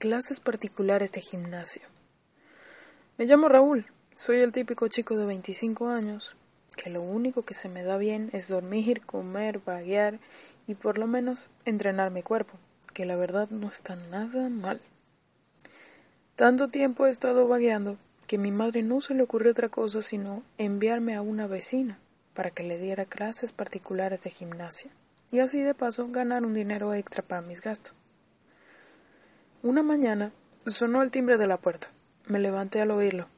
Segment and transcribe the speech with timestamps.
[0.00, 1.82] Clases particulares de gimnasio.
[3.18, 3.84] Me llamo Raúl,
[4.14, 6.36] soy el típico chico de 25 años,
[6.74, 10.18] que lo único que se me da bien es dormir, comer, vaguear
[10.66, 12.54] y por lo menos entrenar mi cuerpo,
[12.94, 14.80] que la verdad no está nada mal.
[16.34, 20.42] Tanto tiempo he estado vagueando que mi madre no se le ocurrió otra cosa sino
[20.56, 21.98] enviarme a una vecina
[22.32, 24.90] para que le diera clases particulares de gimnasia
[25.30, 27.99] y así de paso ganar un dinero extra para mis gastos.
[29.62, 30.32] Una mañana
[30.64, 31.88] sonó el timbre de la puerta.
[32.26, 33.28] Me levanté al oírlo.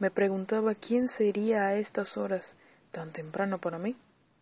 [0.00, 2.56] Me preguntaba quién sería a estas horas
[2.90, 3.94] tan temprano para mí.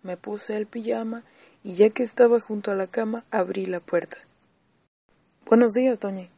[0.02, 1.22] Me puse el pijama
[1.62, 4.16] y ya que estaba junto a la cama abrí la puerta.
[5.44, 6.30] Buenos días, doña.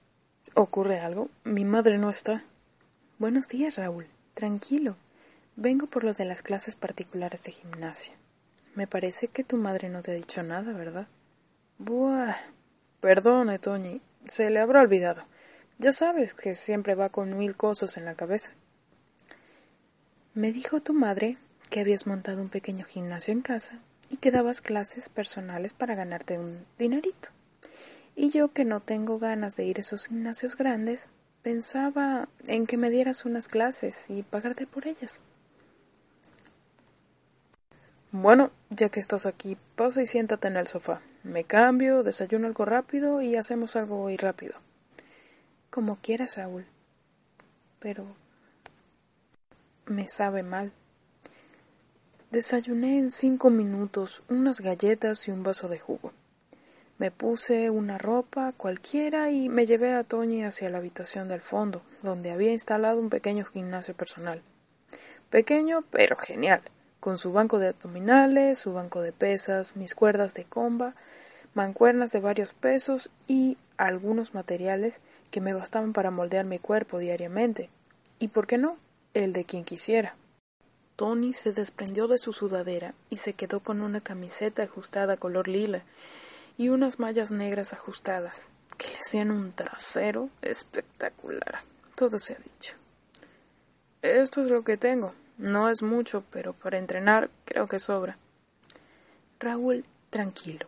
[0.54, 1.30] ¿Ocurre algo?
[1.44, 2.42] Mi madre no está.
[3.20, 4.08] Buenos días, Raúl.
[4.34, 4.96] Tranquilo.
[5.54, 8.14] Vengo por lo de las clases particulares de gimnasia.
[8.74, 11.06] Me parece que tu madre no te ha dicho nada, ¿verdad?
[11.78, 12.34] Buah.
[13.00, 14.00] Perdone, Toñi.
[14.26, 15.24] Se le habrá olvidado.
[15.78, 18.52] Ya sabes que siempre va con mil cosas en la cabeza.
[20.34, 21.38] Me dijo tu madre
[21.70, 23.78] que habías montado un pequeño gimnasio en casa
[24.10, 27.30] y que dabas clases personales para ganarte un dinerito.
[28.14, 31.08] Y yo que no tengo ganas de ir a esos gimnasios grandes,
[31.42, 35.22] pensaba en que me dieras unas clases y pagarte por ellas.
[38.10, 41.02] Bueno, ya que estás aquí, pasa y siéntate en el sofá.
[41.26, 44.54] Me cambio, desayuno algo rápido y hacemos algo hoy rápido.
[45.70, 46.66] Como quieras, Saúl.
[47.80, 48.06] Pero
[49.86, 50.70] me sabe mal.
[52.30, 56.12] Desayuné en cinco minutos unas galletas y un vaso de jugo.
[56.98, 61.82] Me puse una ropa cualquiera y me llevé a Toñi hacia la habitación del fondo,
[62.02, 64.42] donde había instalado un pequeño gimnasio personal.
[65.28, 66.62] Pequeño, pero genial
[67.06, 70.96] con su banco de abdominales, su banco de pesas, mis cuerdas de comba,
[71.56, 77.70] mancuernas de varios pesos y algunos materiales que me bastaban para moldear mi cuerpo diariamente.
[78.18, 78.76] Y por qué no,
[79.14, 80.16] el de quien quisiera.
[80.96, 85.82] Tony se desprendió de su sudadera y se quedó con una camiseta ajustada color lila
[86.58, 91.60] y unas mallas negras ajustadas que le hacían un trasero espectacular.
[91.96, 92.76] Todo se ha dicho.
[94.02, 98.18] Esto es lo que tengo, no es mucho, pero para entrenar creo que sobra.
[99.40, 100.66] Raúl, tranquilo.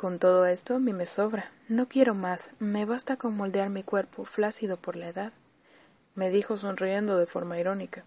[0.00, 1.50] Con todo esto a mí me sobra.
[1.68, 2.52] No quiero más.
[2.58, 5.34] Me basta con moldear mi cuerpo flácido por la edad,
[6.14, 8.02] me dijo sonriendo de forma irónica.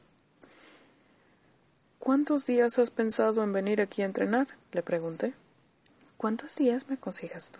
[1.99, 4.47] ¿Cuántos días has pensado en venir aquí a entrenar?
[4.71, 5.35] le pregunté.
[6.17, 7.59] ¿Cuántos días me aconsejas tú?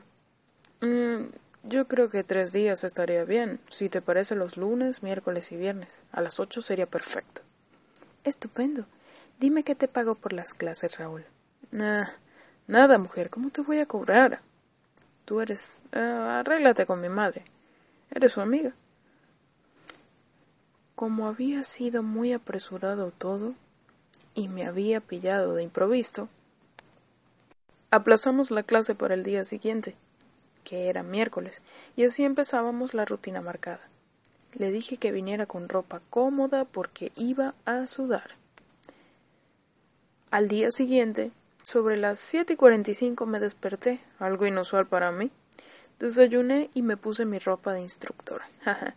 [0.87, 1.29] Mm,
[1.61, 3.59] yo creo que tres días estaría bien.
[3.69, 6.01] Si te parece los lunes, miércoles y viernes.
[6.11, 7.43] A las ocho sería perfecto.
[8.23, 8.87] Estupendo.
[9.39, 11.23] Dime qué te pago por las clases, Raúl.
[11.69, 12.07] Nah,
[12.67, 13.29] nada, mujer.
[13.29, 14.41] ¿Cómo te voy a cobrar?
[15.25, 15.81] Tú eres...
[15.91, 17.45] Ah, arréglate con mi madre.
[18.11, 18.73] Eres su amiga.
[20.95, 23.55] Como había sido muy apresurado todo
[24.35, 26.29] y me había pillado de improviso,
[27.89, 29.95] aplazamos la clase para el día siguiente,
[30.63, 31.61] que era miércoles,
[31.95, 33.81] y así empezábamos la rutina marcada.
[34.53, 38.35] Le dije que viniera con ropa cómoda porque iba a sudar.
[40.29, 41.31] Al día siguiente,
[41.63, 45.31] sobre las siete y cuarenta y cinco me desperté, algo inusual para mí.
[45.97, 48.41] Desayuné y me puse mi ropa de instructor.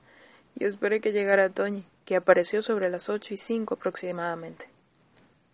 [0.57, 4.69] y esperé que llegara Toñi, que apareció sobre las ocho y cinco aproximadamente.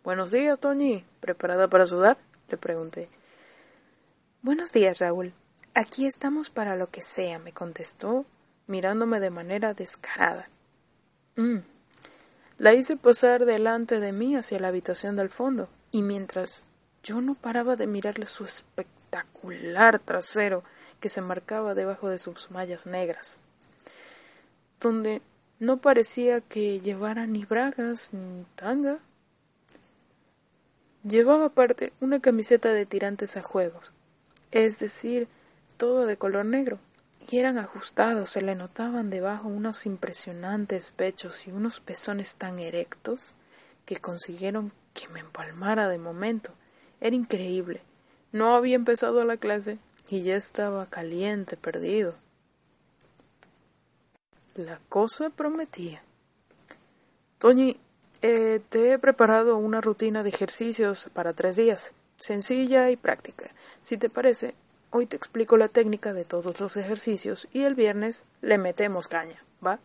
[0.03, 1.05] Buenos días, Toñi.
[1.21, 2.17] ¿Preparada para sudar?
[2.49, 3.09] le pregunté.
[4.41, 5.35] Buenos días, Raúl.
[5.75, 8.27] Aquí estamos para lo que sea, me contestó,
[8.67, 10.49] mirándome de manera descarada.
[11.37, 11.59] Mm.
[12.59, 16.67] La hice pasar delante de mí hacia la habitación del fondo, y mientras
[17.03, 20.63] yo no paraba de mirarle su espectacular trasero
[21.01, 23.41] que se marcaba debajo de sus mallas negras,
[24.81, 25.21] donde
[25.59, 28.99] no parecía que llevara ni bragas ni tanga.
[31.05, 33.93] Llevaba aparte una camiseta de tirantes a juegos,
[34.53, 35.29] es decir,
[35.77, 36.79] todo de color negro,
[37.31, 43.35] y eran ajustados, se le notaban debajo unos impresionantes pechos y unos pezones tan erectos
[43.85, 46.53] que consiguieron que me empalmara de momento.
[47.03, 47.83] Era increíble.
[48.33, 49.79] No había empezado la clase
[50.09, 52.15] y ya estaba caliente, perdido.
[54.55, 56.03] La cosa prometía.
[57.39, 57.77] Toñi,
[58.23, 63.51] eh, te he preparado una rutina de ejercicios para tres días, sencilla y práctica.
[63.83, 64.55] Si te parece,
[64.95, 69.43] Hoy te explico la técnica de todos los ejercicios y el viernes le metemos caña,
[69.67, 69.79] ¿va?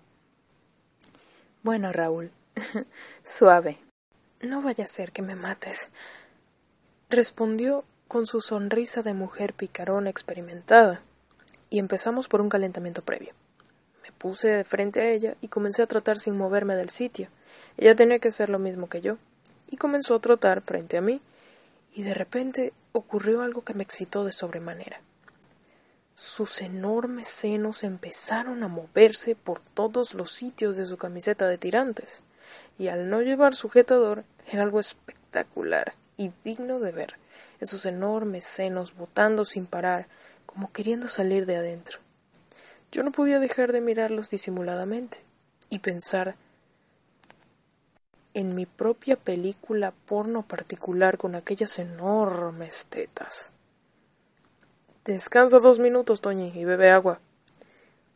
[1.64, 2.30] Bueno, Raúl,
[3.24, 3.78] suave.
[4.42, 5.88] No vaya a ser que me mates.
[7.10, 11.02] Respondió con su sonrisa de mujer picarona experimentada.
[11.70, 13.34] Y empezamos por un calentamiento previo.
[14.18, 17.30] puse de frente a ella y comencé a trotar sin moverme del sitio.
[17.78, 19.18] Ella tenía que hacer lo mismo que yo,
[19.70, 21.22] y comenzó a trotar frente a mí,
[21.94, 25.00] y de repente ocurrió algo que me excitó de sobremanera.
[26.16, 32.22] Sus enormes senos empezaron a moverse por todos los sitios de su camiseta de tirantes,
[32.78, 37.16] y al no llevar sujetador era algo espectacular y digno de ver,
[37.60, 40.08] esos enormes senos botando sin parar,
[40.46, 42.00] como queriendo salir de adentro.
[42.92, 45.24] Yo no podía dejar de mirarlos disimuladamente
[45.70, 46.36] y pensar
[48.34, 53.52] en mi propia película porno particular con aquellas enormes tetas.
[55.06, 57.20] Descansa dos minutos, Toñi, y bebe agua.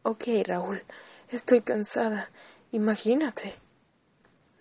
[0.03, 0.83] Ok, Raúl,
[1.29, 2.29] estoy cansada.
[2.71, 3.55] Imagínate.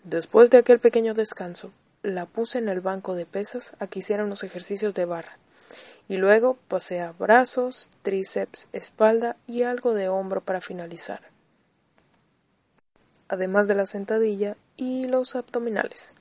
[0.04, 4.24] Después de aquel pequeño descanso, la puse en el banco de pesas a que hiciera
[4.24, 5.38] unos ejercicios de barra,
[6.08, 11.20] y luego pasé a brazos, tríceps, espalda y algo de hombro para finalizar,
[13.28, 16.14] además de la sentadilla y los abdominales.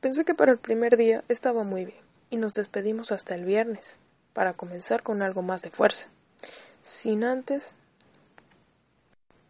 [0.00, 2.00] Pensé que para el primer día estaba muy bien,
[2.30, 3.98] y nos despedimos hasta el viernes
[4.32, 6.08] para comenzar con algo más de fuerza,
[6.80, 7.74] sin antes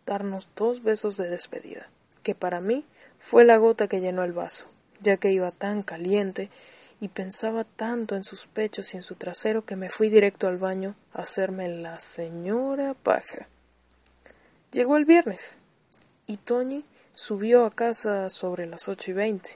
[0.06, 1.90] darnos dos besos de despedida,
[2.22, 2.86] que para mí
[3.18, 4.68] fue la gota que llenó el vaso,
[5.06, 6.50] ya que iba tan caliente
[7.00, 10.58] y pensaba tanto en sus pechos y en su trasero que me fui directo al
[10.58, 13.49] baño a hacerme la señora paja.
[14.73, 15.58] Llegó el viernes
[16.26, 19.50] y Toñi subió a casa sobre las ocho y veinte.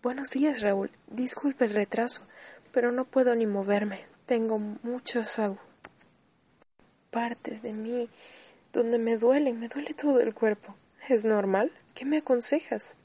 [0.00, 0.90] Buenos días, Raúl.
[1.08, 2.22] Disculpe el retraso,
[2.70, 3.98] pero no puedo ni moverme.
[4.26, 5.40] Tengo muchas
[7.10, 8.08] partes de mí
[8.72, 10.76] donde me duelen, me duele todo el cuerpo.
[11.08, 11.72] ¿Es normal?
[11.94, 12.96] ¿Qué me aconsejas?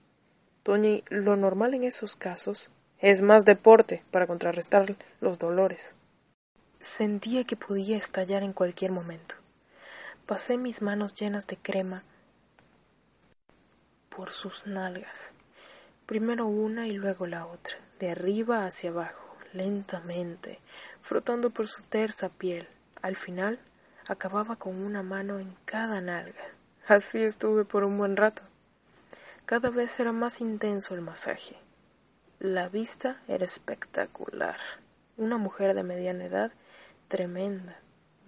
[0.63, 5.95] Toñi, lo normal en esos casos es más deporte para contrarrestar los dolores.
[6.79, 9.35] Sentía que podía estallar en cualquier momento.
[10.27, 12.03] Pasé mis manos llenas de crema
[14.09, 15.33] por sus nalgas,
[16.05, 20.59] primero una y luego la otra, de arriba hacia abajo lentamente,
[21.01, 22.67] frotando por su tersa piel.
[23.01, 23.59] Al final,
[24.07, 26.43] acababa con una mano en cada nalga.
[26.87, 28.43] Así estuve por un buen rato.
[29.51, 31.57] Cada vez era más intenso el masaje.
[32.39, 34.55] La vista era espectacular.
[35.17, 36.53] Una mujer de mediana edad,
[37.09, 37.77] tremenda,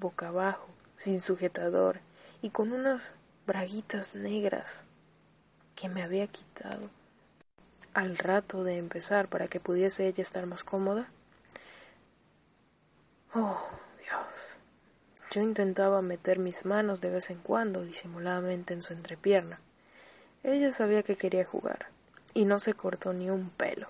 [0.02, 0.68] boca abajo,
[0.98, 2.02] sin sujetador
[2.42, 3.14] y con unas
[3.48, 4.84] braguitas negras
[5.78, 6.90] que me había quitado
[7.94, 11.10] al rato de empezar para que pudiese ella estar más cómoda?
[13.34, 13.66] Oh,
[13.98, 14.60] Dios.
[15.32, 19.62] Yo intentaba meter mis manos de vez en cuando disimuladamente en su entrepierna.
[20.44, 21.88] Ella sabía que quería jugar,
[22.34, 23.90] y no se cortó ni un pelo.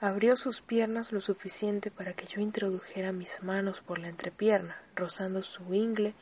[0.00, 5.42] Abrió sus piernas lo suficiente para que yo introdujera mis manos por la entrepierna, rozando
[5.42, 6.14] su ingle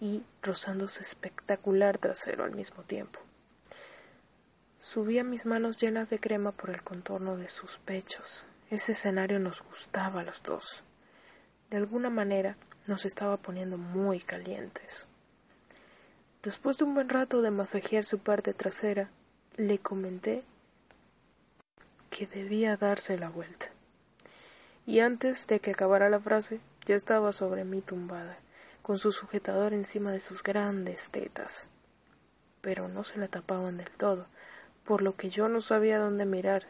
[0.00, 3.18] y rozando su espectacular trasero al mismo tiempo.
[4.78, 8.46] Subía mis manos llenas de crema por el contorno de sus pechos.
[8.70, 10.84] Ese escenario nos gustaba a los dos.
[11.70, 12.56] De alguna manera
[12.86, 15.08] nos estaba poniendo muy calientes.
[16.44, 19.08] Después de un buen rato de masajear su parte trasera,
[19.56, 20.44] le comenté
[22.10, 23.70] que debía darse la vuelta.
[24.84, 28.36] Y antes de que acabara la frase, ya estaba sobre mí tumbada,
[28.82, 31.68] con su sujetador encima de sus grandes tetas.
[32.60, 34.26] Pero no se la tapaban del todo,
[34.84, 36.64] por lo que yo no sabía dónde mirar,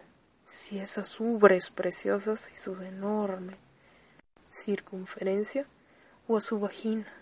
[0.46, 3.56] si esas ubres preciosas y su enorme
[4.52, 5.66] circunferencia
[6.28, 7.12] o a su vagina,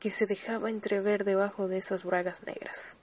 [0.00, 2.96] que se dejaba entrever debajo de esas bragas negras.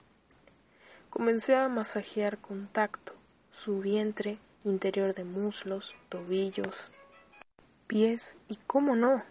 [1.09, 3.13] Comencé a masajear con tacto
[3.51, 6.91] su vientre interior de muslos, tobillos,
[7.85, 9.23] pies y, cómo no,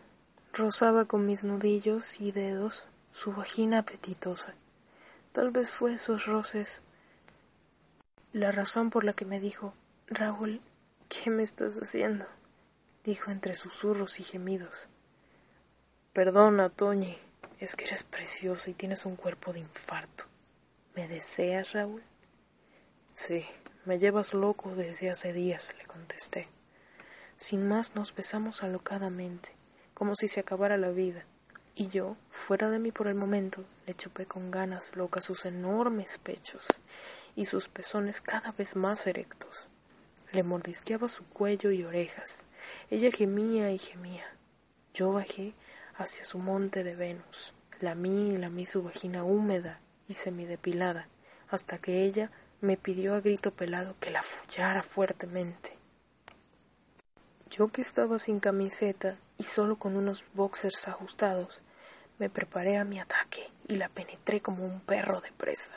[0.52, 4.54] rozaba con mis nudillos y dedos su vagina apetitosa.
[5.32, 6.82] Tal vez fue esos roces
[8.32, 9.75] la razón por la que me dijo,
[10.06, 10.61] Raúl,
[11.08, 12.26] ¿qué me estás haciendo?
[13.02, 14.88] dijo entre susurros y gemidos.
[16.12, 17.16] Perdona, Toñi,
[17.59, 20.25] es que eres preciosa y tienes un cuerpo de infarto.
[20.95, 22.03] ¿Me deseas, Raúl?
[23.15, 23.45] Sí,
[23.85, 26.49] me llevas loco desde hace días, le contesté.
[27.37, 29.51] Sin más nos besamos alocadamente,
[29.95, 31.25] como si se acabara la vida,
[31.79, 36.17] y yo, fuera de mí por el momento, le chupé con ganas locas sus enormes
[36.17, 36.67] pechos
[37.37, 39.69] y sus pezones cada vez más erectos.
[40.33, 42.47] Le mordisqueaba su cuello y orejas.
[42.91, 44.25] Ella gemía y gemía.
[44.95, 45.53] Yo bajé
[45.97, 47.55] hacia su monte de Venus.
[47.81, 51.09] Lamí y lamí su vagina húmeda y semidepilada,
[51.49, 55.76] hasta que ella me pidió a grito pelado que la follara fuertemente.
[57.50, 61.62] Yo que estaba sin camiseta y solo con unos boxers ajustados,
[62.19, 65.73] Me preparé a mi ataque y la penetré como un perro de presa.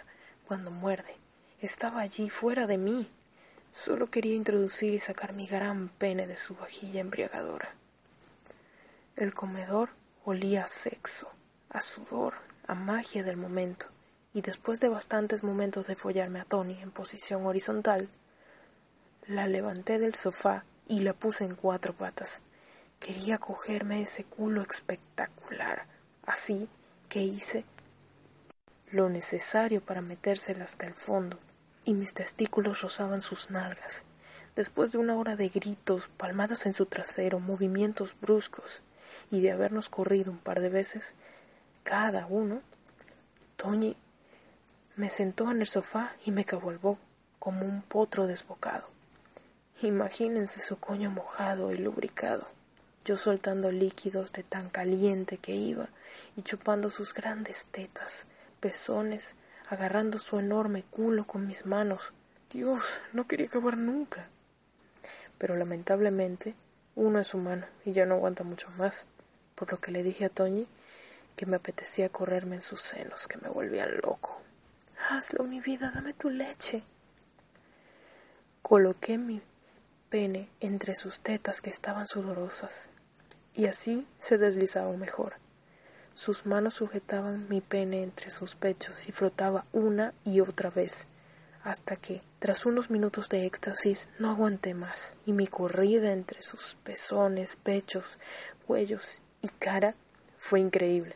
[0.47, 1.17] Cuando muerde,
[1.59, 3.09] estaba allí fuera de mí.
[3.73, 7.75] Solo quería introducir y sacar mi gran pene de su vajilla embriagadora.
[9.17, 9.89] El comedor
[10.29, 11.27] olía a sexo,
[11.69, 12.35] a sudor,
[12.67, 13.87] a magia del momento,
[14.31, 18.09] y después de bastantes momentos de follarme a Tony en posición horizontal,
[19.25, 22.41] la levanté del sofá y la puse en cuatro patas.
[22.99, 25.87] Quería cogerme ese culo espectacular,
[26.25, 26.69] así
[27.07, 27.65] que hice
[28.91, 31.39] lo necesario para metérsela hasta el fondo,
[31.85, 34.03] y mis testículos rozaban sus nalgas.
[34.55, 38.83] Después de una hora de gritos, palmadas en su trasero, movimientos bruscos,
[39.31, 41.15] y de habernos corrido un par de veces,
[41.83, 42.61] cada uno,
[43.55, 43.95] Toñi
[44.95, 46.97] me sentó en el sofá y me cabalgó
[47.39, 48.89] como un potro desbocado.
[49.81, 52.45] Imagínense su coño mojado y lubricado,
[53.05, 55.89] yo soltando líquidos de tan caliente que iba
[56.35, 58.27] y chupando sus grandes tetas,
[58.59, 59.37] pezones,
[59.69, 62.13] agarrando su enorme culo con mis manos.
[62.51, 64.27] Dios, no quería acabar nunca.
[65.37, 66.55] Pero lamentablemente
[66.99, 69.05] uno es humano y ya no aguanta mucho más,
[69.55, 70.67] por lo que le dije a Toñi
[71.37, 74.41] que me apetecía correrme en sus senos, que me volvían loco.
[75.09, 76.83] Hazlo, mi vida, dame tu leche.
[78.61, 79.41] Coloqué mi
[80.09, 82.89] pene entre sus tetas que estaban sudorosas,
[83.53, 85.37] y así se deslizaba mejor.
[86.15, 91.07] Sus manos sujetaban mi pene entre sus pechos y frotaba una y otra vez,
[91.63, 96.77] hasta que, tras unos minutos de éxtasis, no aguanté más, y mi corrida entre sus
[96.83, 98.19] pezones, pechos,
[98.65, 99.95] cuellos y cara
[100.37, 101.15] fue increíble.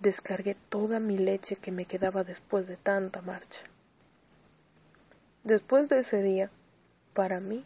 [0.00, 3.66] Descargué toda mi leche que me quedaba después de tanta marcha.
[5.44, 6.50] Después de ese día,
[7.14, 7.64] para mí,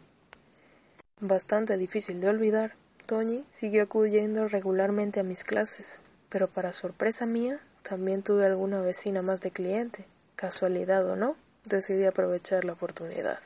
[1.19, 2.75] bastante difícil de olvidar,
[3.05, 9.21] Toñi siguió acudiendo regularmente a mis clases, pero para sorpresa mía, también tuve alguna vecina
[9.21, 10.05] más de cliente.
[10.35, 13.39] Casualidad o no, decidí aprovechar la oportunidad.